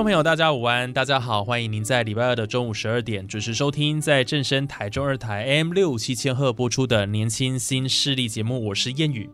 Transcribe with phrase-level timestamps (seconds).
[0.00, 9.28] 众朋友，大家午安，大家好，欢迎您在礼拜二的中午十二点准时收听，在正声台中二台 M 六七千赫播出的年轻新势力节目，我是燕语。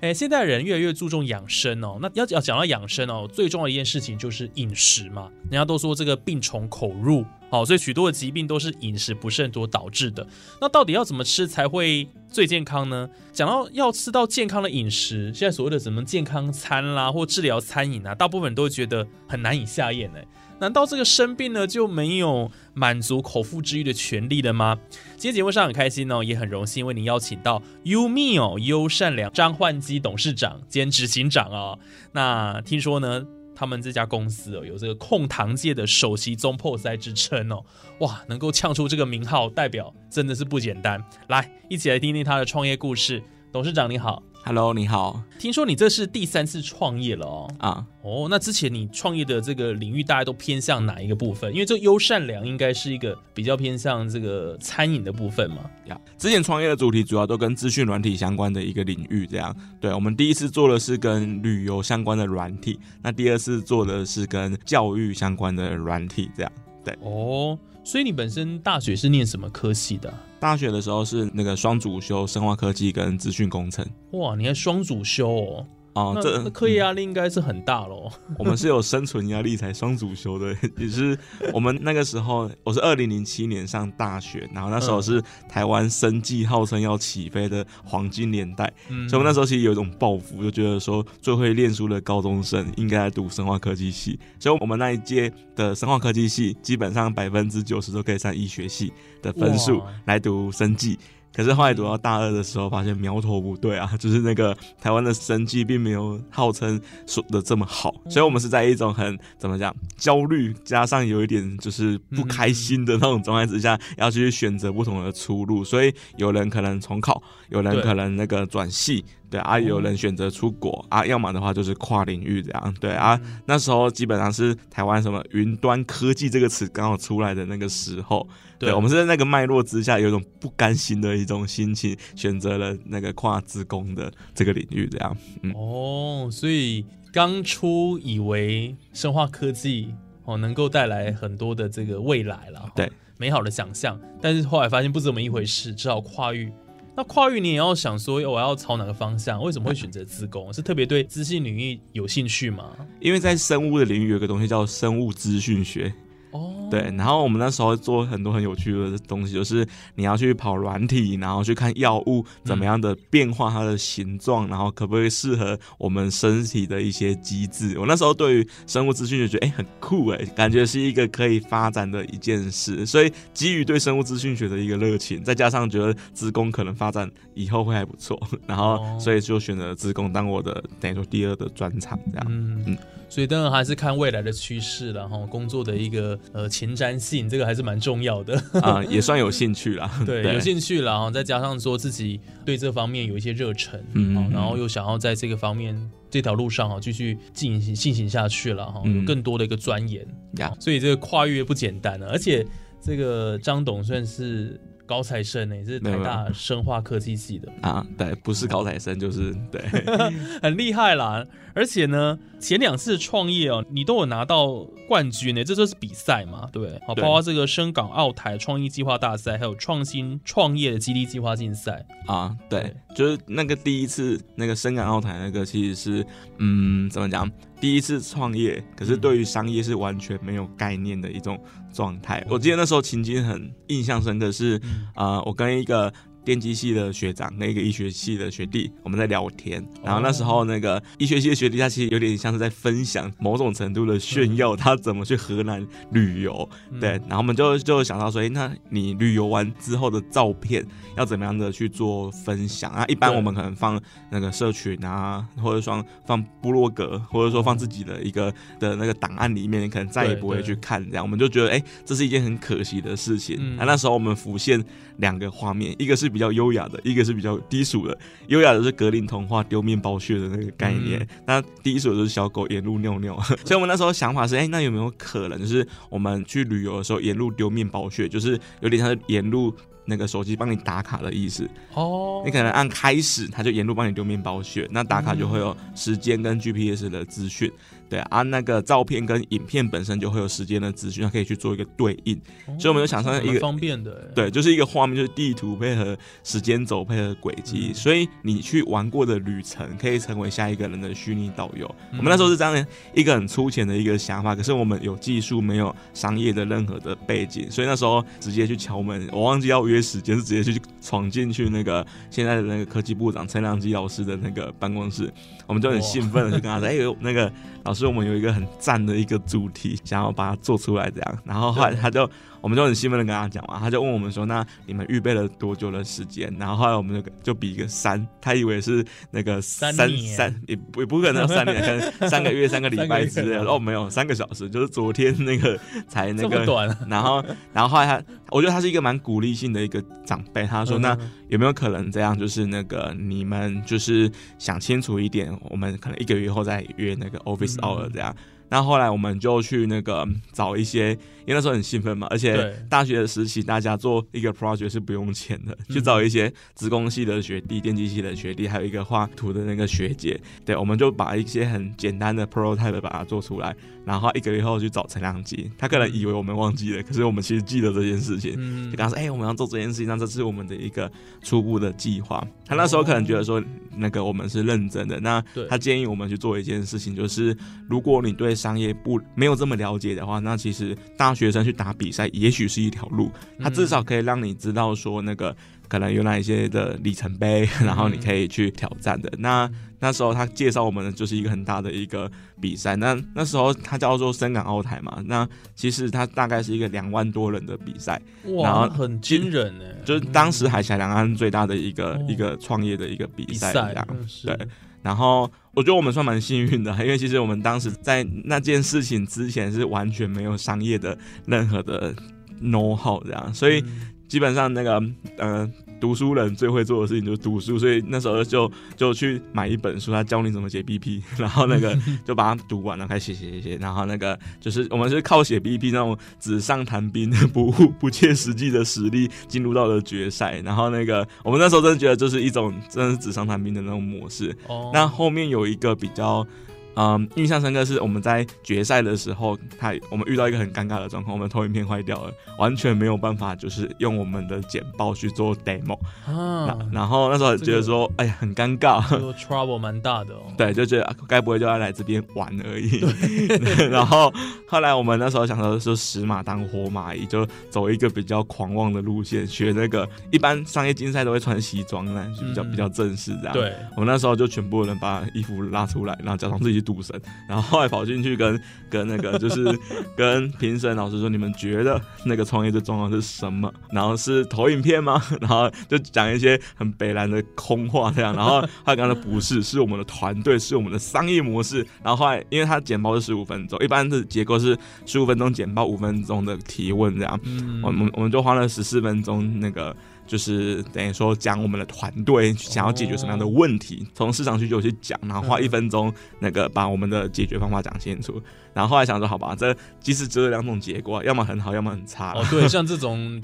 [0.00, 5.30] 哎，现代人越来越注重养生哦，那要要讲到养生哦，最重要的一件事情就是饮食嘛。
[5.42, 10.26] 人家都说这个病从口入，好，所以许多的疾病都是饮食不慎所导致的。
[10.58, 13.10] 那到底要怎么吃才会最健康呢？
[13.30, 20.26] 讲到要吃到健康的饮食，现在所谓的什么健康餐啦，或治疗餐饮啊，大部分人都会觉得很难以下咽哎。
[20.60, 24.78] 难道这个生病呢就没有满足口腹之欲的权利了吗？
[25.16, 31.78] 今天节目上很开心哦，也很荣幸为您邀请到优密哦优善良张焕基董事长兼执行长哦。
[32.12, 37.64] 那听说呢，他们这家公司哦有这个控糖界的首席中破塞之称哦，
[38.00, 41.02] 哇，能够呛出这个名号，代表真的是不简单。
[41.28, 43.22] 来，一起来听听他的创业故事。
[43.52, 44.22] 董事长你好。
[44.44, 45.20] Hello，你好。
[45.36, 47.54] 听说你这是第三次创业了哦。
[47.58, 51.52] 啊，哦，那之前你创业的这个领域大概都偏向哪一个部分？
[51.52, 55.68] 因为这优善良应该是一个比较偏向这个餐饮的部分嘛。
[55.86, 59.54] 呀，之前创业的主题主要都跟资讯软体相关的一个领域，这样。
[59.80, 66.52] 对，我们第一次做的是跟旅游相关的软体，那第二次做的是跟教育相关的软体，这样。
[66.84, 66.96] 对。
[67.02, 70.12] 哦，所以你本身大学是念什么科系的？
[70.38, 73.84] 大学的时候是那个双主修生化科技跟资讯工程。
[74.12, 75.66] 哇，你还双主修哦？
[75.92, 78.10] 啊，这课业压力应该是很大喽。
[78.38, 81.18] 我们是有生存压力才双主修的，也是
[81.52, 88.72] 我们那个时候，我是二零零七年上大学，然后那时候是台湾生计号称要起飞的黄金年代，
[89.08, 100.98] 所以我们那时候其实有一种抱负，就觉得说最会念书的高中生应该来读生化科技系，所以我们那一届的生化科技系基本上百分之九十都可以上医学系的分数来读生计。
[101.32, 115.64] 可是后来读到大二的时候，发现苗头不对啊， 就是那个台湾的生计并没有号称说的这么好，所以我们是在一种很怎么讲焦虑，加上有一点就是不开心的那种状态之下，要去选择不同的出路。
[115.64, 123.18] 所以有人可能重考，有人可能那个转系，对啊，有人选择出国啊，要么的话就是跨领域这样，对啊。
[123.46, 128.26] 那时候基本上是台湾什么云端科技这个词刚好出来的那个时候。
[128.58, 135.16] 对，我们是在那个脉络之下，有一种不甘心的一种心情，选择了那个跨职工的这个领域，这样。
[135.54, 146.52] 哦，所以当初以为生化科技哦能够带来很多的这个未来了，对，美好的想象，但是后来发现不是这么一回事，只好跨域。
[147.00, 149.42] 那跨域你也要想说，我要朝哪个方向？
[149.42, 150.52] 为什么会选择自工？
[150.52, 152.76] 是特别对资讯领域有兴趣吗？
[153.00, 155.90] 因为在生物的领域有个东西叫生物资讯学。
[156.32, 167.78] 哦，对，然后我们那时候做很多很有趣的东西，就是你要去跑软体，然后去看药物怎么样的变化它的形状，然后可不可以适合我们身体的一些机制。
[167.78, 172.84] 我那时候对于生物资讯就觉得，哎，很酷哎，感觉是一个可以发展的一件事。
[172.86, 182.26] 所以基于对生物资讯学的一个热情，再加上觉得职工可能发展以后会还不错，然后所以就选择职工当我的等于说第二的专长这样。
[182.28, 182.78] 嗯嗯。
[183.08, 189.90] 所以当然还是看未来的趋势了哈，工作的一个呃前瞻性，这个还是蛮重要的 啊，也算有兴趣啦。
[190.06, 200.06] 对，有兴趣了哈，再加上说自己对这方面有一些热忱，嗯，然后又想要在这个方面这条路上啊继续进行进行下去了哈，有更多的一个钻研
[200.38, 200.52] 呀。
[200.60, 202.46] 所以这个跨越不简单了，而且
[202.82, 204.60] 这个张董算是。
[204.90, 207.48] 高材生呢，是台大生化科技系的。
[207.60, 209.62] 啊，对，不是高材生就是对，
[210.42, 211.24] 很厉害啦。
[211.54, 221.86] 而且呢，前两次创业哦，你都有拿到冠军呢，这就是比赛嘛，对，好，包括这个深港澳台创意计划大赛，还有创新创业的激励计划竞赛。
[222.06, 226.06] 啊，对，就是那个第一次那个深港澳台那个，其实是
[226.38, 227.30] 嗯，怎么讲？
[227.60, 231.38] 第一次创业，可是对于商业是完全没有概念的一种
[231.72, 232.24] 状态。
[232.30, 234.60] 我记得那时候情景很印象深刻，是
[234.94, 235.92] 啊，我跟一个
[236.24, 239.64] 电机系的学长跟一个医学系的学弟，我们在聊天。
[239.82, 246.48] 然后那时候那个医学系的学弟，他其实有点像是在分享某种程度的炫耀，他怎么去河南旅游。
[246.80, 250.64] 对，然后我们就就想到说，哎，那你旅游完之后的照片
[250.96, 252.84] 要怎么样的去做分享啊？
[252.86, 253.80] 一般我们可能放
[254.10, 261.04] 那个社群啊，或者说放部落格，或者说放自己的一个的那个档案里面，你可能再也不会去看这样。
[261.04, 263.56] 我们就觉得，哎，这是一件很可惜的事情。
[263.56, 264.62] 那那时候我们浮现
[264.98, 267.96] 两个画面，一个是比较优雅的，一个是比较低俗的。
[268.26, 273.18] 优雅的是格林童话丢面包屑的那个概念，那低俗的就是小狗沿路尿尿。
[273.44, 279.54] 所以我们那时候想法是，哎，那有没有可能就是我们去旅游的时候沿路丢面包屑，就是有点像是沿路。
[279.84, 281.48] 那个手机帮你打卡的意思。
[281.74, 287.50] 哦，你可能按开始，它就沿路帮你丢面包屑，那打卡就会有时间跟 GPS 的资讯。
[287.88, 292.14] 对啊，那个照片跟影片本身就会有时间的资讯，它可以去做一个对应，
[292.56, 301.66] 所以我们就想象一个方便的，对，就是一个画面，就是地图配合时间轴配合轨迹，所以你去玩过的旅程可以成为下一个人的虚拟导游。
[301.90, 315.12] 我们那时候是这样一个很粗浅的一个想法，可是我们有技术没有商业的任何的背景，所以那时候直接去敲门，我忘记要约时间，是直接去闯进去那个现在的那个科技部长陈良基老师的那个办公室，
[315.46, 317.32] 我们就很兴奋的就跟他说：“哎呦，那个
[317.64, 321.18] 老师。”我们有一个很赞的一个主题，想要把它做出来，这样。
[321.24, 322.08] 然后后来他就。
[322.40, 333.44] 我们就很兴奋的跟他讲嘛，他就问我们说：“那你们预备了多久的时间？”然后后来我们就就比一个三，他以为是那个三三也不也不可能三年，可能三个月、三个礼拜之类的。
[333.44, 336.68] 哦，没有，三个小时，就是昨天那个才那个短。
[336.88, 337.22] 然后，
[337.52, 340.46] 然后后来他，我觉得他是一个蛮鼓励性的一个长辈。
[340.46, 340.96] 他说：“那
[341.28, 342.18] 有没有可能这样？
[342.18, 348.14] 就是那个你们就是想清楚一点，我们可能一个月后再约那个 office hour 这样。”
[348.50, 350.90] 那后来我们就去那个找一些，
[351.24, 363.54] 因为那时候很兴奋嘛，而且大学的时期大家做一个 project 是不用钱的，去找一些职工系的学弟、电机系的学弟，还有一个画图的那个学姐，对，我们就把一些很简单的 prototype 把它做出来。
[363.84, 368.32] 然后一个月后去找陈良基，他可能以为我们忘记了，可是我们其实记得这件事情。
[368.70, 370.90] 就跟他说：“哎，我们要做这件事情，那这是我们的一个
[371.22, 373.42] 初步的计划。”他那时候可能觉得说，
[373.76, 375.00] 那个我们是认真的。
[375.00, 377.36] 那他建议我们去做一件事情，就是
[377.68, 383.10] 如果你对商业不没有这么了解的话，那其实大学生去打比赛也许是一条路。
[383.38, 385.34] 他至少可以让你知道说，那个
[385.70, 389.10] 可能有哪一些的里程碑，然后你可以去挑战的。
[389.18, 398.02] 那那时候他介绍我们的就是一个很大的一个比赛，那那时候他叫做深港澳台嘛，那其实他大概是一个两万多人的比赛，
[398.34, 403.88] 哇，很惊人呢，就是当时海峡两岸最大的一个一个创业的一个比赛，这样。
[404.24, 404.36] 对。
[404.82, 410.96] 然后我觉得我们算蛮幸运的，因为其实我们当时在那件事情之前是完全没有商业的
[411.26, 411.94] 任何的
[412.42, 413.62] know how 这样，所以
[414.10, 414.82] 基本上那个
[415.16, 415.50] 呃。
[415.80, 421.74] 读书人最会做的事情就是读书，所以那时候就就去买一本书，他教你怎么写 BP，然后那个
[422.04, 434.36] 就把它读完了，开始写写写写，然后那个就是我们是靠写 BP 那种纸上谈兵、不不切实际的实力进入到了决赛，然后那个我们那时候真的觉得就是一种真的是纸上谈兵的那种模式。
[434.48, 436.26] 哦，那后面有一个比较。
[436.76, 446.56] 嗯，印象深刻是我们在决赛的时候，他我们遇到一个很尴尬的状况，我们投影片坏掉了，完全没有办法，就是用我们的简报去做 demo 啊。
[446.72, 448.80] 然后那时候觉得说，哎呀，很尴尬
[449.14, 450.22] ，trouble 蛮大的哦。
[450.38, 452.80] 对，就觉得该不会就要来这边玩而已。
[453.70, 454.12] 然后
[454.50, 463.32] 后来我们那时候想说，就死马当活马医，就走一个比较狂妄的路线，学那个一般商业竞赛都会穿西装呢，就比较比较正式这样。
[463.32, 466.60] 对，我们那时候就全部人把衣服拉出来，然后假装自己。
[466.60, 468.38] 赌神，然后后来跑进去跟
[468.68, 469.58] 跟那个就是
[469.96, 473.50] 跟评审老师说，你们觉得那个创业最重要是什么？
[473.70, 475.02] 然后是投影片吗？
[475.22, 478.14] 然后就讲一些很北蓝的空话这样。
[478.14, 481.66] 然后他刚才不是，是我们的团队，是我们的商业模式。
[481.82, 487.20] 然后后来，因为他简报是十五分钟，一般的结构是十五分钟简报，五分钟的提问这样。
[487.62, 489.76] 我们我们就花了十四分钟那个。
[490.06, 498.20] 就是等于说讲我们的团队想要解决什么样的问题，从市场需求去讲，然后花一分钟那个把我们的解决方法讲清楚。
[498.52, 502.12] 然后后来想说，好吧，这其实只有两种结果，要么很好，要么很差。
[502.14, 503.20] 哦，对，像这种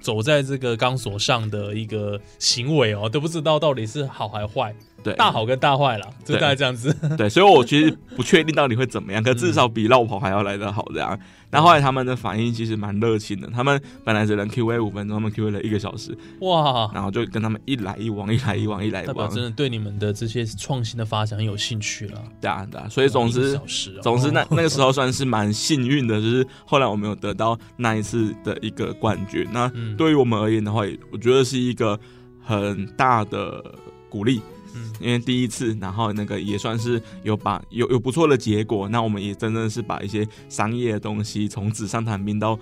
[0.00, 4.74] 走在这个钢索上的一个行为哦，都不知道到底是好还坏。
[5.04, 6.90] 对，大好跟大坏了，就大概这样子。
[7.18, 11.16] 对，所以我其实不确定到底会怎么样， 可至少比绕跑还要来得好这样。
[11.50, 16.90] 那后来他们的反应其实蛮热情的，他们本来只能 Q A 五分钟，他们 Q A 了一个小时，哇！
[16.92, 22.20] 然后就跟他们一来一往，一来一往，一来一往，真的对你们的这些创新的发展很有兴趣了。
[22.40, 23.60] 对啊，对啊，所以总之，
[24.02, 29.46] 总之那 那个时候算是蛮幸运的，就是后来我们有得到那一次的一个冠军。
[29.52, 30.80] 那对于我们而言的话，
[31.12, 31.98] 我觉得是一个。
[32.46, 33.64] 很大的
[34.10, 34.42] 鼓励。
[34.74, 42.58] 嗯因为第一次，然后那个也算是有把有有不错的结果，那我们也真正是把一些商业的东西从纸上谈兵到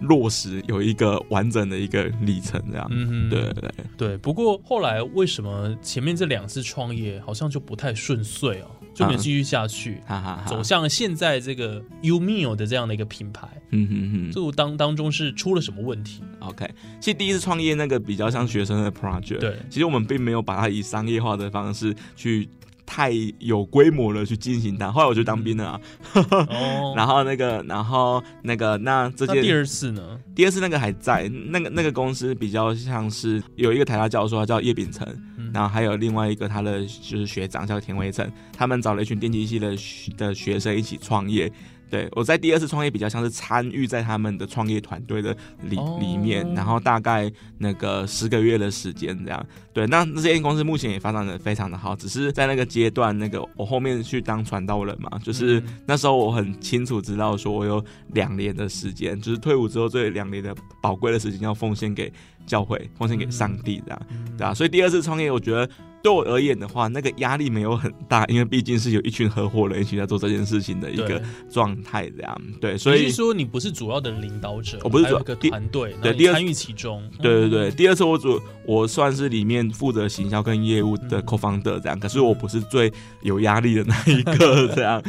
[0.00, 2.86] 落实，有一个完整的一个里程，这样。
[2.90, 4.16] 嗯，对对对，对。
[4.16, 10.44] 不过后来为什么前面这两次创业好像就不太顺遂哦，就没有继续下去，哈哈哈。
[10.46, 16.68] 走向现在这个 U Meal 的这样的一个品牌，嗯哼哼就当当中是出了什么问题？，OK。
[17.00, 22.48] 其实第一次创业那个比较像学生的 project，对，其实我们并没有把它以商业化的方式去
[22.84, 24.90] 太有规模的去进行它。
[24.90, 25.80] 后来我就当兵了啊，
[26.50, 30.18] 哦，然后那个，然后那个，那这件那第二次呢？
[30.34, 35.06] 第二次那个还在，那个那个公司比较像是有一个台大教授，他叫叶秉成，
[35.50, 41.50] 嗯然后还有另外一个他的就是学长叫田维成，他们找了一群电机系的学的学生一起创业。
[41.90, 47.28] 对我在第二次创业比较像是参与在他们的创业团队的里、哦里面，然后大概
[47.58, 49.46] 那个十个月的时间这样。
[49.72, 62.12] 对，那这间公司目前也发展的非常的好，只是在那个阶段，那个我后面去当传道人嘛，就是嗯那时候我很清楚知道说我有两年的时间，就是退伍之后这两年的宝贵的时间要奉献给
[62.46, 64.02] 教会，奉献给上帝这样。
[64.10, 65.68] 嗯对啊，所以第二次创业，我觉得
[66.02, 72.42] 对我而言的话，那个压力没有很大，因为毕竟是有一群合伙人一起在做这件事情的一个状态，这样。
[72.60, 77.02] 对，所以说你不是主要的领导者，我不是主还有一个团队，对第二参与其中。
[77.20, 81.22] 对对对，嗯，第二次我主我算是里面负责行销跟业务的嗯。
[81.30, 82.92] co-founder 这样，可是我不是最
[83.22, 85.00] 有压力的那一个这样，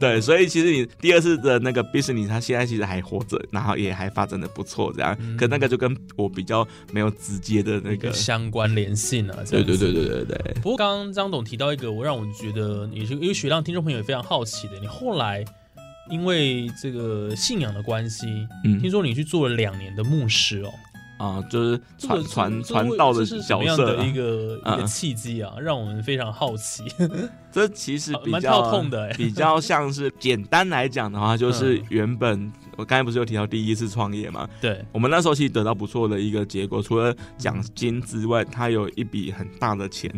[0.00, 5.36] 对，所以其实你第二次的那个 business 他现在其实还活着，然后也还发展的不错这样，嗯。
[5.36, 9.76] 可那个就跟我比较没有直接的那个，相关联性啊，这样子。
[9.76, 15.44] 对对对对对对，不过刚刚张董提到一个，我让我觉得也是因为学让听众朋友也非常好奇的，你后来
[16.10, 18.26] 因为这个信仰的关系，
[18.64, 18.80] 嗯。
[18.80, 20.70] 听说你去做了两年的牧师哦，
[21.18, 23.64] 啊，就是传传传道的是什角色啊。
[23.64, 26.84] 么样的一个一个嗯契机啊，让我们非常好奇，
[27.52, 29.12] 这其实比蛮较跳痛的哎。
[29.14, 31.84] 比较像是简单来讲的话，就是嗯。
[31.90, 40.08] 原本我刚才不是有提到第一次创业嘛，对，我们那时候其实得到不错的一个结果，除了奖金之外，他有一笔很大的钱，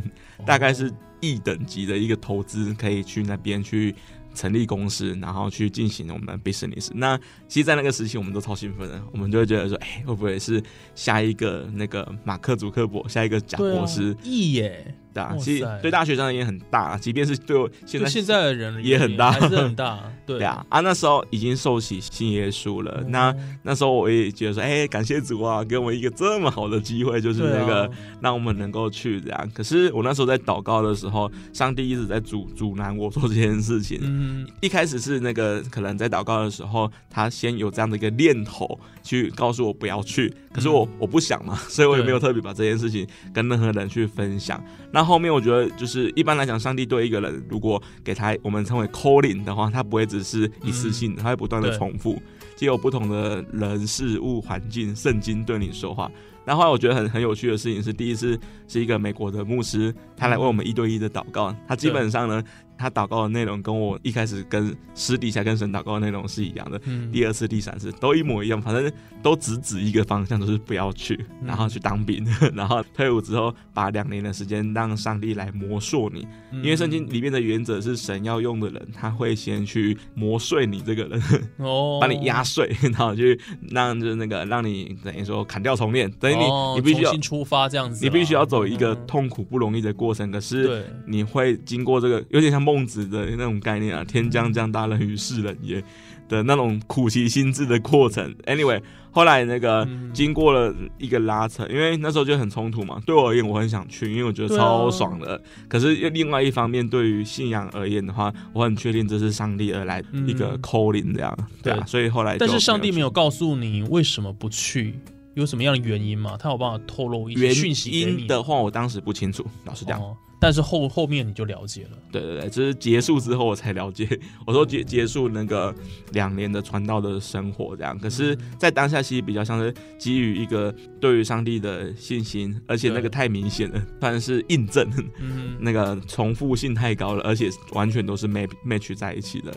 [0.46, 3.92] 大概是亿等级的一个投资，可以去那边去。
[4.32, 6.88] 成立公司，然后去进行我们的 business。
[6.94, 10.62] 那其实，在那个时期，我们都超兴奋的，我们就会觉得说，哎、会不会是
[10.94, 14.16] 下一个那个马克·祖克伯，下一个贾博士？
[14.22, 22.92] 亿耶，啊，哇其实对大学生也很大，即便是对我现在现在的人也很大还是很大， 对对啊，啊，那时候已经受洗信耶稣了。
[22.92, 29.50] 哦那那时候我也觉得说，哎、感谢主啊，给我们一个这么好的机会，就是那个、让我们能够去这样。
[29.52, 33.98] 可是我那时候在祷告的时候，上帝一直在阻阻拦我做这件事情。
[34.02, 44.62] 嗯，一开始是那个可能在祷告的时候，他先有这样的一个念头去告诉我不要去，可是我、我不想嘛，所以我也没有特别把这件事情跟任何人去分享。
[44.92, 52.20] 然后面我觉得就是一般来讲，上帝对一个人如果给他我们称为 calling 的话，他不会只是一次性的，他会不断的重复，
[52.56, 56.10] 既有不同的人事物环境，圣经对你说话。
[56.44, 61.54] 然后后来我觉得很很有趣的事情是，第一次是一个美国的牧师，他来为我们一对一的祷告。
[61.68, 62.42] 他基本上呢，
[62.80, 66.80] 他祷告的内容跟我一开始跟私底下跟神祷告的内容是一样的。
[66.86, 67.12] 嗯。
[67.12, 68.90] 第二次、第三次都一模一样，反正
[69.22, 71.48] 都只指一个方向，就是不要去，嗯。
[71.48, 81.22] 然后去当兵， 然后退伍之后把两年的时间让上帝来磨塑你，因因为圣经里面的原则是神要用的人，他会先去磨碎你这个人，
[81.58, 83.38] 哦，把你压碎，然后去
[83.70, 89.06] 让就是那个让你等于说砍掉重练，等于你、哦你必须要出发这样子啊，你必须要走一个嗯。
[89.06, 95.82] 痛苦不容易的过程，可是对，你会经过这个有点像孟子的那种概念啊，“天将降大任于世人也”
[96.28, 98.34] 的那种苦其心志的过程。
[98.46, 103.02] Anyway，后来那个嗯经过了一个拉扯，因为那时候就很冲突嘛。
[103.04, 105.40] 对我而言，我很想去，因为我觉得超爽的。
[105.68, 111.84] 可是又另外一方面，对于信仰而言的话，我很确定这是上帝而来一个嗯 calling 这样，对啊。
[111.86, 114.94] 所以后来但是上帝去没有告诉你为什么不去，
[115.34, 116.36] 有什么样的原因吗？
[116.38, 120.00] 他有办法透露一些原讯息因的话，我当时不清楚，老实讲。
[120.00, 121.90] 哦，但是后后面你就了解了。
[122.10, 124.08] 对对对，就是结束之后我才了解，
[124.46, 125.72] 我说结结束那个
[126.12, 127.96] 两年的传道的生活这样。
[127.98, 139.54] 可是，在当下其实比较像是基于一个对于上帝的信心，而且那个太明显了，算是印证，嗯，那个重复性太高了，而且完全都是 match match 在一起的。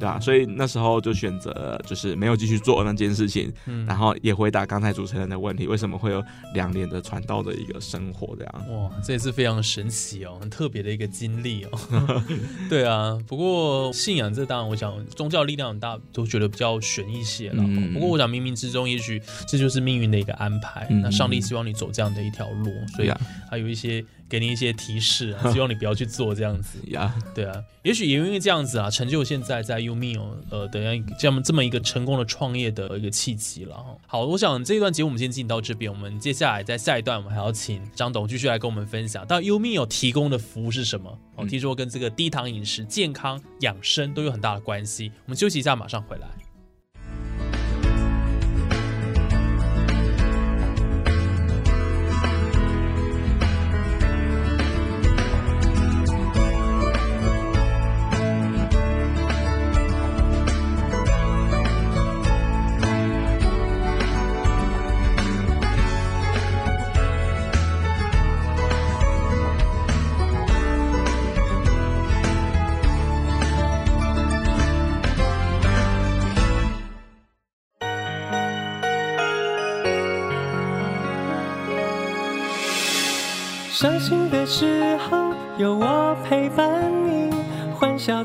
[0.00, 6.22] 对啊，所以那时候就选择就是没有继续做那件事情，嗯然后也回答刚才主持人的问题，为什么会有
[6.54, 8.54] 两年的传道的一个生活这样？
[8.70, 12.22] 哇，这也是非常神奇哦，很特别的一个经历哦。
[12.68, 17.62] 对啊，不过信仰这当然，我想宗教力量很大，都觉得比较悬一些了。
[17.66, 20.86] 嗯不过我想冥冥之中，也许这就是命运的一个安排。
[20.90, 23.20] 嗯那上帝希望你走这样的一条路，所以呀
[23.50, 26.78] 还有一些给你一些提示啊， 希望你不要去做这样子。
[26.90, 30.80] 呀，对啊，也许也因为这样子啊，成就现在在 Umio 呃的
[31.18, 33.96] 这样这么一个成功的创业的一个契机了哈。
[34.06, 41.10] 好，我想这一段节目我们先进行到这边，我们接下来在下一段我们还要请张董继续来跟我们分享到 Umio 提供的服务是什么。
[41.36, 45.12] 哦，嗯听说跟这个低糖饮食、健康养生都有很大的关系。
[45.26, 46.43] 我们休息一下，马上回来。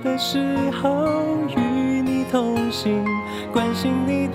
[0.04, 0.40] 的时
[0.82, 1.08] 候
[1.56, 3.04] 与你同行，
[3.52, 4.29] 关心你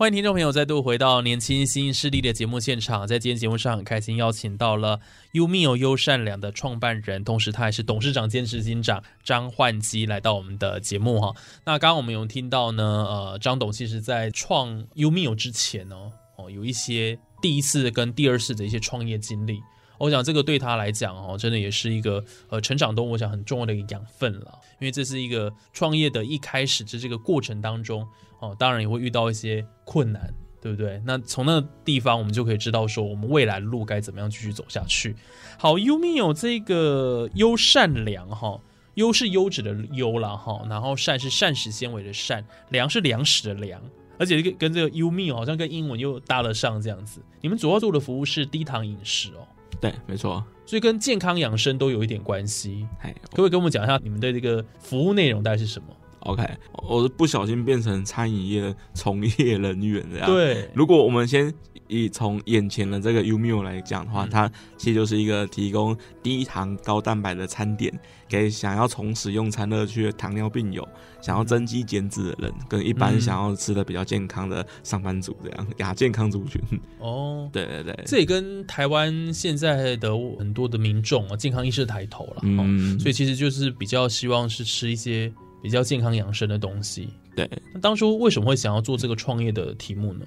[0.00, 4.98] 欢迎听众朋友再度回到年轻新势力的节目现场，在今天节目上很开心邀请到了
[5.32, 11.34] 优密有优善良的创办人，同时他还是董事长兼执行长张焕基来到我们的节目哈。
[11.66, 15.94] 那刚刚我们有听到呢，呃，张董其实在创优密有之前呢，
[16.38, 19.60] 哦，有一些第一次跟第二次的一些创业经历。
[19.98, 28.08] 我想这个对他来讲哦，真的也是一个呃成长中我想很重要的一个养分了，因为这是一个创业的一开始的这个过程当中
[28.40, 31.00] 哦，当然也会遇到一些困难，对不对？
[31.06, 35.14] 那从那个地方我们就可以知道说，我们未来的路该怎么样继续走下去。
[35.58, 38.60] 好，优米有这个优善良哈。
[38.94, 43.80] 优是优质的优啦哈，然后善是膳食纤维的善，良是粮食的粮，
[44.18, 47.22] 而且跟跟这个优米好像跟英文又搭得上这样子。
[47.40, 49.46] 你们主要做的服务是低糖饮食哦，
[49.80, 50.44] 对，没错。
[50.66, 52.86] 所以跟健康养生都有一点关系。
[53.00, 55.86] 哎可不可以跟我们讲一下你们的这个服务内容大概是什么？
[56.20, 61.52] ，OK，我是不小心变成餐饮业的从业人员这样。，对，如果我们先
[61.88, 64.30] 以从眼前的这个 Umio 来讲的话，嗯。
[64.30, 67.92] 它其实就是一个提供低糖高蛋白的餐点，
[68.28, 70.86] 给想要重拾用餐乐趣的糖尿病友，
[71.20, 73.20] 想要增肌减脂的人，跟一般嗯。
[73.20, 76.60] 想要吃的比较健康的上班族这样亚健康族群。
[77.00, 87.10] 哦， 对对对，这也跟台湾现在的很多的民众啊，健康意识抬头了，哦，嗯，所以其实就是比较希望是吃一些比较健康养生的东西。
[87.34, 87.48] 对。
[87.72, 90.24] 那当初为什么会想要做这个创业的题目呢？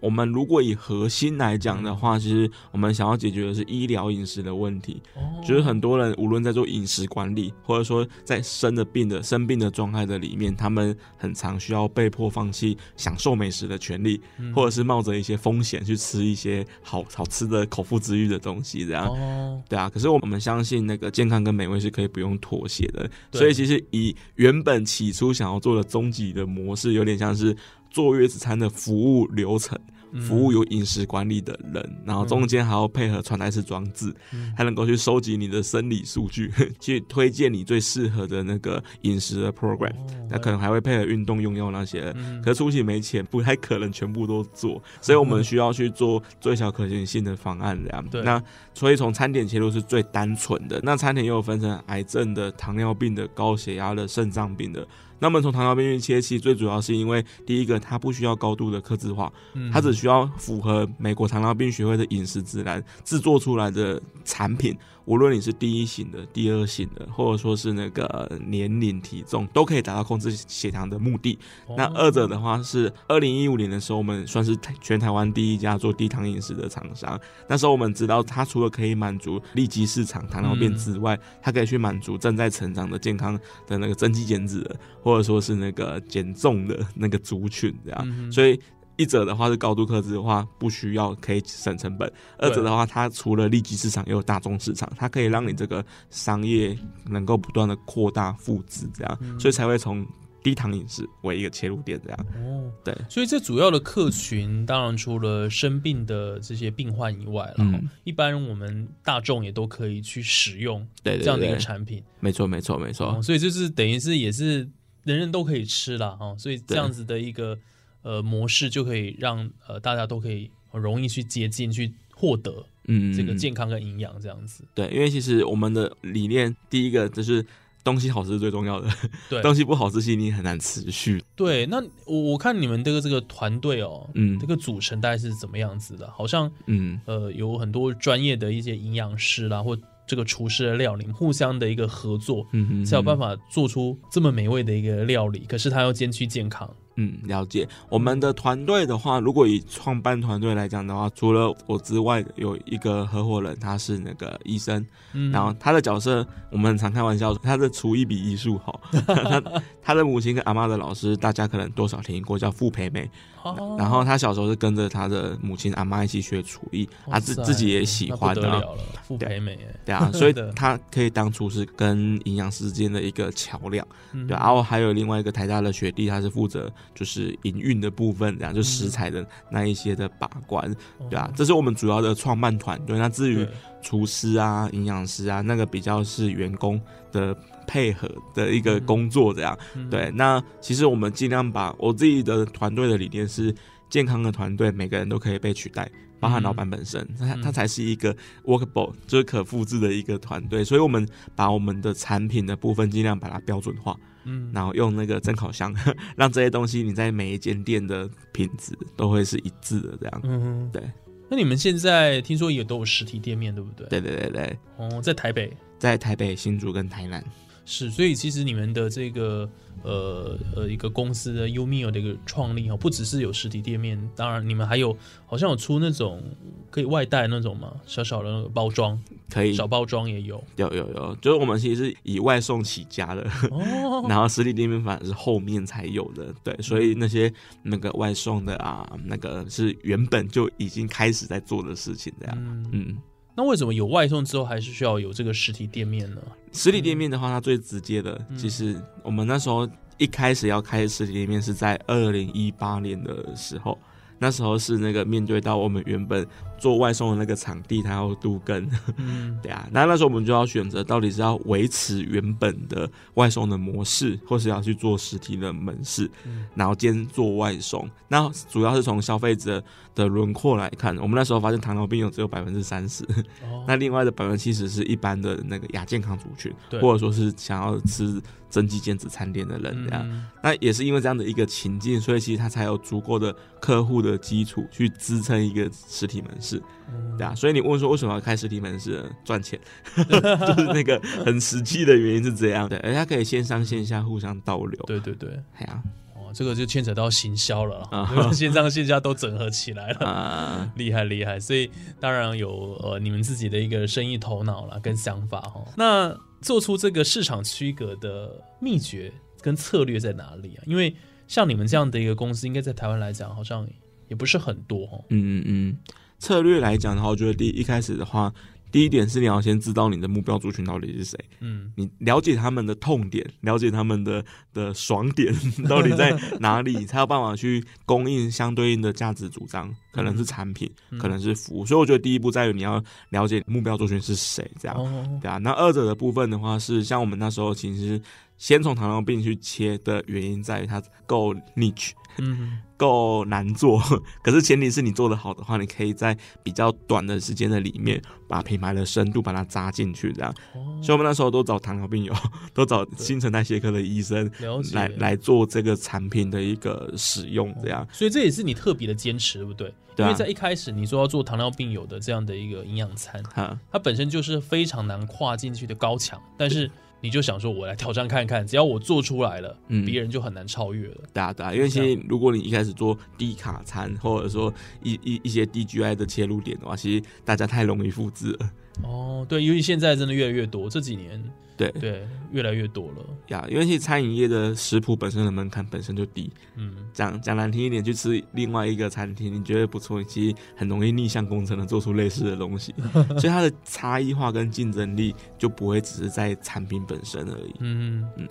[0.00, 5.00] 我们如果以核心来讲的话，其实我们想要解决的是医疗饮食的问题。
[5.14, 5.20] 哦。
[5.46, 14.52] 就是很多人无论在做饮食管理，或者说在生的病的生病的状态的里面，他们很常需要被迫放弃享受美食的权利，嗯。
[14.54, 19.06] 或者是冒着一些风险去吃一些好好吃的口腹之欲的东西，这样。
[19.06, 27.56] 哦，对啊，可是我们相信那个健康跟美味是可以不用妥协的，所以其实以原本起初想要做的终极的模式，有点像是
[27.90, 29.78] 坐月子餐的服务流程，
[30.12, 39.92] 嗯服务有饮食管理的人，然后中间还要配合穿戴式装置，嗯还能够去收集你的生理数据， 去推荐你最适合的那个饮食的 program。
[40.28, 48.04] 那可能还会配合运动用药那些，可是初期没钱， 不太可能全部都做，所以我们需要去做最小可行性的方案这样。
[48.08, 50.80] 对那所以从餐点切入是最单纯的。
[50.82, 54.86] 那餐点又有分成癌症的、糖尿病的、高血压的、肾脏病的。
[55.20, 59.70] 那么从糖尿病去切，其实最主要是因为第一个，它不需要高度的克制化，嗯。
[59.70, 64.76] 它只需要符合美国糖尿病学会的饮食指南制作出来的产品，
[65.10, 71.36] 无论你是第一型的、第二型的，或者说是那个年龄、体重，都可以达到控制血糖的目的。
[71.76, 77.20] 那哦二者的话是二零一五年的时候，我们算是台全台湾第一家做低糖饮食的厂商。
[77.48, 88.00] 那时候我们知道，它除了可以满足立即市场糖尿病之外，它可以去满足正在成长的健康的那个增肌减脂的，或者说是那个减重的那个族群这样。
[88.04, 88.56] 嗯所以
[89.00, 99.40] 一者的话是高度克制的话，不需要可以省成本；二者的话，它除了利基市场，也有大众市场，它可以让你这个商业能够不断的扩大复制，这样，嗯。
[99.40, 100.06] 所以才会从
[100.42, 102.26] 低糖饮食为一个切入点，这样。
[102.36, 102.94] 哦，对。
[103.08, 107.88] 所以这主要的客群，当然除了生病的这些病患以外了，嗯。
[108.04, 112.02] 一般我们大众也都可以去使用对对这样的一个产品。
[112.20, 113.16] 没错没错没错。
[113.16, 114.68] 哦，，所以就是等于是也是
[115.04, 117.58] 人人都可以吃啦，哦，所以这样子的一个
[118.02, 124.64] 呃模式就可以让呃大家都可以很容易去接近去获得嗯，这个健康跟营养这样子。
[124.74, 127.44] 对，因为其实我们的理念，第一个就是
[127.84, 128.88] 东西好吃是最重要的，
[129.28, 131.22] 对 东西不好吃，其实你很难持续。
[131.34, 136.10] 对，那我我看你们这个这个团队哦，嗯这个组成大概是怎么样子的？
[136.10, 145.44] 好像嗯，呃有很多专业的一些营养师啦，或这个厨师的料理，互相的一个合作，嗯哼才有办法做出这么美味的一个料理。
[145.48, 147.68] 可是它要兼具健康，嗯，了解。
[147.88, 158.80] 我们的团队的话，如果以创办团队来讲的话，除了我之外，有一个合伙人，他是那个医生，嗯，然后他的角色，我们很常开玩笑，他的厨艺比医术好。
[159.06, 159.42] 他
[159.82, 163.08] 他的母亲跟阿妈的老师，大家可能多少听过，叫傅培梅。
[163.42, 168.54] 哦然后他小时候是跟着他的母亲阿妈一起学厨艺，他自自己也喜欢那不得啊。
[168.56, 173.86] 了了，傅培美哎，对啊，所以他可以当厨师跟营养师之间的一个桥梁。
[174.12, 180.74] 嗯对，然后还有另外一个台大的学弟，他是负责就是营运的部分，这样就食材的那一些的把关，
[181.08, 182.98] 对啊，这是我们主要的创办团队。
[182.98, 183.46] 那至于
[183.82, 189.58] 厨师啊、营养师啊，那个比较是员工的配合的一个工作，这样。
[189.74, 193.54] 嗯对，那其实我们尽量把我自己的团队的理念是
[193.90, 195.90] 健康的团队，每个人都可以被取代。
[196.18, 205.74] 包含老板本身，他嗯他才是一个 workable，就是可复制的一个团队，所以我们把我们的产品的部分尽量把它标准化，嗯，然后用那个蒸烤箱，
[206.18, 210.20] 让这些东西你在每一间店的品质都会是一致的，这样。
[210.24, 210.82] 嗯，对。
[211.30, 213.88] 那你们现在听说也都有实体店面，对不对？。
[213.88, 217.24] 对对对对，哦，在台北在台北、新竹跟台南。
[217.70, 219.48] 是，所以其实你们的这个
[219.84, 226.20] 呃呃一个公司的 Umio 的一个创立哦，不只是有实体店面，当然你们还有好像有出那种
[226.68, 234.04] 可以外带那种嘛，小小的那个包装，可以小包装也有有有有，就是我们其实是以外送起家的，哦。
[234.10, 242.98] 然后实体店面反而是后面才有的，对，所以那些那个外送的啊，那个是原本就已经开始在做的事情，这样，嗯，嗯。
[243.40, 246.20] 那为什么有外送之后还是需要有这个实体店面呢？
[246.52, 253.78] 实体店面的话，它最直接的，嗯其实我们那时候一开始要开实体店面是在二零一八年的时候，
[254.20, 256.24] 那时候是那个面对到我们原本
[256.58, 259.36] 做外送的那个场地，它要都更，嗯。
[259.42, 266.44] 对啊，那那时候我们就要选择到底是要维持原本的外送的模式，或是要去做实体的门市，嗯。
[266.54, 267.88] 然后兼做外送。
[268.06, 269.62] 那主要是从消费者
[269.94, 273.02] 的轮廓来看，我们那时候发现糖尿病有只有百分之三十，
[273.42, 276.78] 哦， 那另外的百分之七十是一般的那个亚健康族群，对。
[276.80, 280.04] 或者说是想要吃增肌减脂餐点的人这样。
[280.10, 280.26] 嗯。
[280.42, 287.34] 那也是因为这样的一个情境，所以其实他才有足够的客户的基础去支撑一个实体门市，嗯对啊。
[287.34, 289.04] 所以你问说为什么要开实体门市？
[289.24, 289.58] 赚钱，
[289.96, 292.68] 就是那个很实际的原因是这样。
[292.68, 294.82] 的，人家可以线上线下互相倒流。
[294.86, 295.82] 对对对，哎呀
[296.14, 300.06] 哦，这个就牵扯到行销了啊 线上线下都整合起来了。
[300.06, 305.64] 啊，厉害厉害，所以当然有呃你们自己的一个生意头脑啦跟想法哈。
[305.76, 310.62] 那做出这个市场区隔的秘诀跟策略在哪里啊？
[310.66, 310.94] 因为
[311.28, 313.66] 像你们这样的一个公司，应该在台湾来讲好像
[314.10, 315.02] 也不是很多哦。
[315.08, 315.78] 嗯嗯嗯。
[316.18, 318.30] 策略来讲的话，我觉得第一一开始的话，
[318.70, 321.18] 第一点是你要先知道你的目标族群到底是谁。
[321.40, 325.34] 嗯你了解他们的痛点，了解他们的 的爽点
[325.66, 331.64] 到底在哪里，才有办法去供应相对应的价值主张，可能是产品，嗯可能是服务。
[331.64, 334.76] 所以我觉得第一步在于你要了解目标族群是谁，这样。
[334.76, 337.98] 哦对啊，那二者的部分的话是，像我们那时候其实
[338.36, 342.58] 先从糖尿病去切的原因在于它够 niche，嗯。
[342.76, 343.78] 够难做，
[344.24, 350.34] 可是前提是你做得好的话，你可以在比较短的时间的里面，把品牌的深度把它扎进去，这样。
[350.54, 350.80] 哦。
[350.82, 352.14] 所以我们那时候都找糖尿病友，
[352.54, 354.30] 都找新陈代谢科的医生
[354.72, 357.86] 来来做这个产品的一个使用，这样。
[357.92, 359.74] 所以这也是你特别的坚持，对不对？
[359.94, 360.08] 对啊。
[360.08, 366.70] 因为在一开始你说要做糖尿病友的这样的一个营养餐，哈，它本身就是非常难跨进去的高墙，但是
[367.00, 370.96] 你就想说，我来挑战看看，只要我做出来了，嗯别人就很难超越了。
[371.12, 378.50] 对啊对啊，因为其实如果你一开始做低卡餐，或者说一一一些 DGI 的切入点的话，其实大家太容易复制了。
[378.82, 381.22] 哦，对，因为现在真的越来越多，这几年
[381.56, 383.04] 对对越来越多了。
[383.28, 392.74] 呀，因为其实餐饮业的食谱本身的门槛本身就低，嗯，讲讲难听一点，去吃另外一个餐厅，你觉得不错，你其实很容易逆向工程的做出类似的东西，
[393.18, 397.54] 所以它的差异化跟竞争力就不会只是在产品本身而已。
[397.60, 398.28] 嗯嗯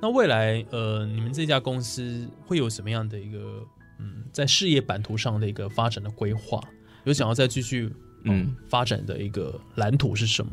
[0.00, 3.62] 那未来呃，你们这家公司会有什么样的一个
[3.98, 6.58] 嗯，在事业版图上的一个发展的规划？
[7.04, 7.90] 有想要再继续
[8.24, 10.50] 嗯嗯发展的一个蓝图是什么？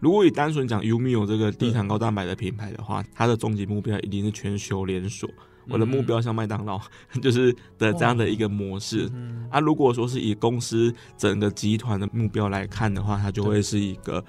[0.00, 5.28] 如果你单纯讲 Umio 这个低糖高蛋白的品牌的话，它的终极目标一定是全球连锁。
[5.68, 6.80] 我的目标像麦当劳，
[7.22, 9.08] 就是的这样的一个模式。
[9.14, 14.22] 嗯啊，如果说是以公司整个集团的目标来看的话，它就会是一个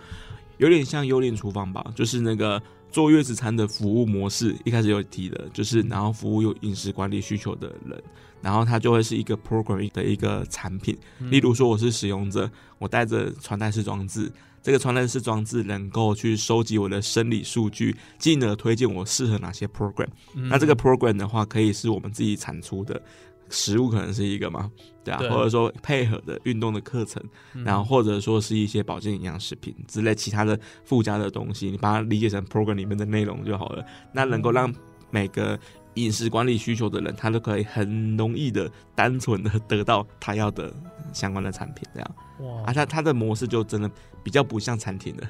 [0.60, 4.56] 有点像幽灵厨房吧，就是那个坐月子餐的服务模式。
[4.64, 8.04] 一开始有提的，就是然后服务有饮食管理需求的人，
[8.44, 10.96] 然后它就会是一个 program 的一个产品。
[11.32, 14.32] 例如说，我是使用者，我带着穿戴式装置。
[14.62, 20.08] 这个穿戴式装置能够去收集我的生理数据，进而推荐我适合哪些 program。
[20.34, 23.02] 那这个 program 的话，可以是我们自己产出的
[23.50, 24.72] 食物，可能是一个嘛，
[25.04, 27.22] 对啊，对或者说配合的运动的课程，
[27.66, 33.86] 然后或者说是一些保健营养食品之类其他的附加的东西，你把它理解成 program 里面的内容就好了。
[34.14, 34.74] 那能够让
[35.12, 35.60] 每个
[35.96, 40.74] 饮食管理需求的人，他都可以很容易的、单纯的得到他要的
[41.14, 42.16] 相关的产品，这样。
[42.40, 42.64] 哇。
[42.64, 43.90] 啊，他他的模式就真的
[44.24, 45.28] 比较不像餐厅的，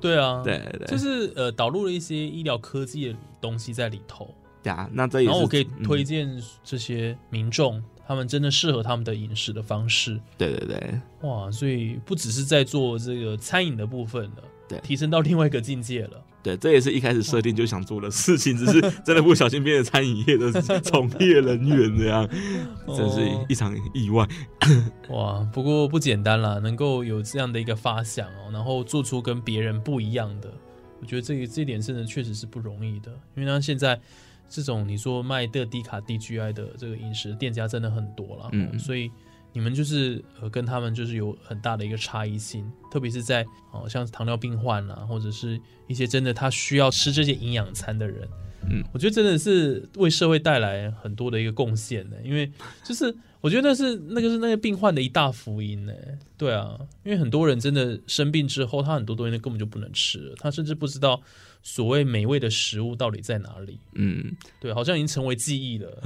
[0.00, 0.86] 对啊， 对对。
[0.86, 5.82] 就是呃导入了一些医疗科技的东西在里头，对啊，那这也是然后我可以嗯。
[5.82, 10.20] 推荐这些民众，他们真的适合他们的饮食的方式。
[10.36, 11.00] 对对对。
[11.22, 14.42] 哇，所以不只是在做这个餐饮的部分了，
[14.72, 16.24] 对提升到另外一个境界了。
[16.42, 22.28] 对，这也是一开始设定就想做的事情，只是真的不小心变成餐饮业的从业人员这样，
[22.96, 24.26] 真是哦一场意外。
[25.10, 30.52] 哇，不过不简单啦，能够有这样的一个发想哦，然后做出跟别人不一样的，
[31.00, 34.00] 我觉得这个这一点真的确实是不容易的，因为呢现在
[34.48, 39.08] 这种你说卖的低卡低 GI 的这个饮食店家真的很多了，嗯哦所以
[39.52, 48.28] 你们就是呃跟他们就是有很大的一个差异性，特别是在哦像糖尿病患啊，或者是一些真的他需要吃这些营养餐的人，
[48.70, 52.50] 嗯，我觉得真的是为社会带来很多的一个贡献呢，因为
[52.84, 55.92] 就是我觉得那是那个是那个病患的一大福音呢。
[56.38, 61.20] 对啊，因为很多人真的生病之后，他很多东西根本就不能吃了，他甚至不知道
[61.62, 63.78] 所谓美味的食物到底在哪里。
[63.94, 66.02] 嗯，对，好像已经成为记忆了。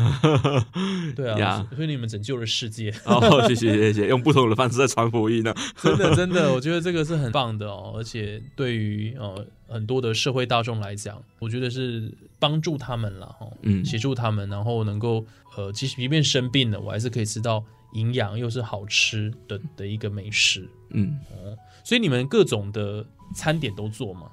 [1.17, 5.55] 对啊呀，所以你们拯救了世界，哦，谢谢谢谢，用不同的方式在传福音呢。
[5.77, 7.95] 真的真的，我觉得这个是很棒的哦。
[7.97, 15.25] 而且对于呃很多的社会大众来讲，我觉得是帮助他们了哈，嗯协助他们，然后能够
[15.57, 17.65] 呃，即使即便生病了，我还是可以吃到
[17.95, 20.69] 营养又是好吃的的一个美食。
[20.91, 21.19] 嗯，
[21.83, 24.31] 所以你们各种的餐点都做吗？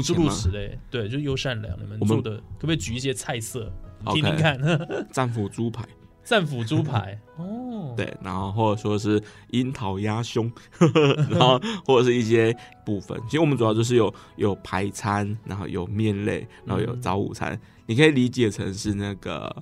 [0.00, 3.70] 诸如目前嘛，此类，对，就优善良，你们做的可不可以举一些菜色
[4.12, 4.58] 听听看？
[5.12, 5.84] 战斧猪排，
[6.24, 10.50] 战斧猪排 哦，对，然后或者说是樱桃鸭胸，
[11.28, 13.20] 然后或者是一些部分。
[13.26, 17.58] 其实我们主要就是有有排餐，然后有面类，然后有早午餐。
[17.86, 19.54] 你可以理解成是那个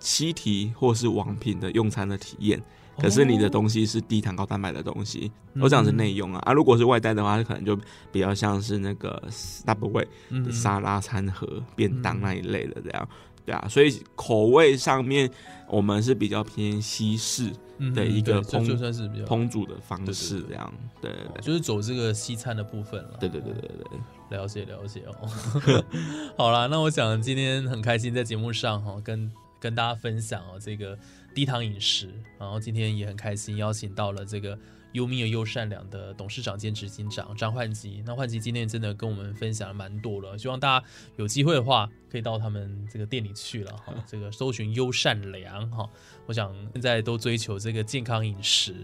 [0.00, 2.60] 西提或是王品的用餐的体验。
[2.98, 5.30] 可是你的东西是低糖高蛋白的东西，
[5.60, 6.52] 我讲的是内用啊啊！
[6.52, 7.76] 如果是外带的话，它可能就
[8.12, 13.08] 比较像是那个 Subway 嗯的沙拉餐盒、便当那一类的这样，
[13.44, 15.30] 对啊，所以口味上面
[15.68, 23.16] 我们是比较偏西式嗯的一个烹就算是比较烹煮的方式这样，对就是走这个西餐的部分了。
[23.18, 23.86] 对对对对对
[24.30, 25.84] 对，了解了解哦。
[26.38, 30.96] 好啦，那我想今天很开心在节目上哈、跟跟大家分享哦这个
[31.34, 34.56] 低糖饮食，然后今天也很开心邀请到了这个
[34.92, 38.02] 优米尔又善良的董事长兼执行长张焕吉。
[38.06, 45.90] 那焕吉今天真的跟我们分享了蛮多了，希望大家有机会的话可以到他们这个店里去了哈， 这个搜寻优善良哈。
[46.26, 48.74] 我想现在都追求这个健康饮食，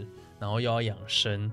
[0.41, 1.51] 然后又要养生，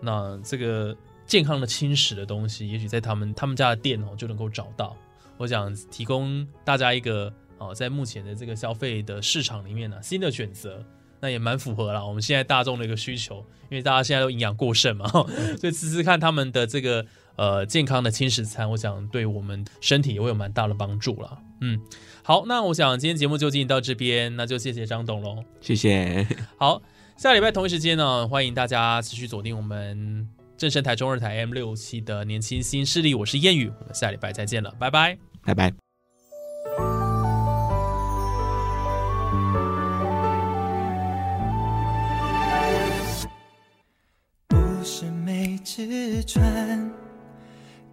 [0.00, 4.96] 那这个健康的轻食的东西，也许在他们他们家的店哦就能够找到。
[5.38, 10.84] 我想提供大家一个哦，在目前的这个消费的市场里面呢、新的选择，
[11.20, 15.06] 那也蛮符合啦我们现在大众的一个需求，因为大家现在都营养过剩嘛，
[15.60, 17.04] 所以吃吃看他们的这个
[17.36, 21.38] 呃健康的轻食餐，我想对我们身体也会有蛮大的帮助啦。
[21.60, 21.78] 嗯，
[22.22, 25.44] 好，那我想今天节目就进行到这边，那就谢谢张董喽。
[25.60, 26.80] 谢谢，好，
[27.18, 35.18] 下礼拜同一时间呢，欢迎大家持续锁定我们正声台中二台 M 六七的年轻新势力，我是谚语，我们下礼拜再见了，拜拜。
[35.44, 35.89] 拜拜。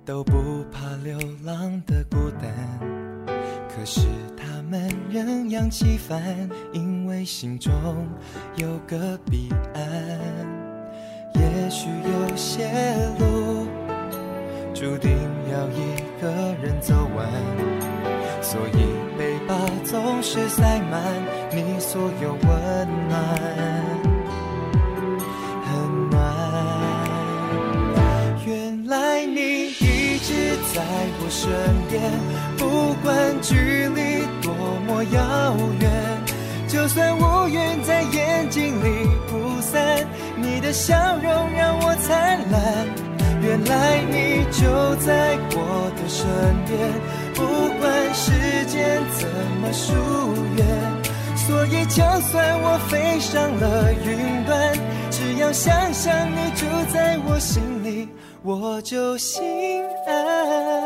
[0.05, 2.49] 都不怕流浪的孤单，
[3.67, 4.01] 可是
[4.37, 7.71] 他们仍扬起帆，因为心中
[8.55, 9.83] 有个彼岸。
[11.33, 12.69] 也许有些
[13.19, 13.67] 路
[14.73, 15.11] 注定
[15.51, 16.27] 要一个
[16.61, 17.27] 人走完，
[18.41, 21.03] 所以背包总是塞满
[21.51, 24.06] 你所有温暖，
[31.47, 31.55] 身
[31.89, 32.01] 边，
[32.57, 34.51] 不管距离多
[34.85, 35.89] 么遥远，
[36.67, 40.05] 就算乌云在眼睛里不散，
[40.35, 42.61] 你的笑容让我灿烂。
[43.41, 46.27] 原来你就在我的身
[46.65, 46.77] 边，
[47.33, 47.45] 不
[47.79, 48.31] 管时
[48.65, 49.29] 间怎
[49.61, 49.93] 么疏
[50.57, 50.65] 远，
[51.37, 54.73] 所以就算我飞上了云端，
[55.09, 58.09] 只要想想你住在我心里，
[58.43, 59.41] 我就心
[60.07, 60.76] 安。